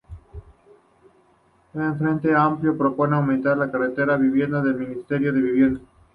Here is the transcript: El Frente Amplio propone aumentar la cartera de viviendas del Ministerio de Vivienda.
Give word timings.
El 1.75 1.95
Frente 1.95 2.33
Amplio 2.35 2.75
propone 2.75 3.15
aumentar 3.15 3.55
la 3.55 3.69
cartera 3.71 4.17
de 4.17 4.23
viviendas 4.27 4.63
del 4.63 4.73
Ministerio 4.79 5.31
de 5.31 5.39
Vivienda. 5.39 5.81